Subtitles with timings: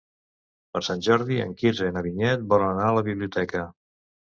[0.77, 3.71] Per Sant Jordi en Quirze i na Vinyet volen anar a la biblioteca.